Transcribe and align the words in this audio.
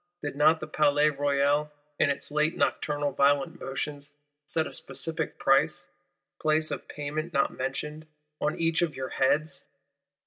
Did 0.23 0.35
not 0.35 0.59
the 0.59 0.65
Palais 0.65 1.11
Royal 1.11 1.71
in 1.99 2.09
its 2.09 2.31
late 2.31 2.57
nocturnal 2.57 3.11
"violent 3.11 3.59
motions," 3.59 4.15
set 4.47 4.65
a 4.65 4.71
specific 4.73 5.37
price 5.37 5.85
(place 6.41 6.71
of 6.71 6.87
payment 6.87 7.33
not 7.33 7.53
mentioned) 7.55 8.07
on 8.39 8.57
each 8.59 8.81
of 8.81 8.95
your 8.95 9.09
heads? 9.09 9.67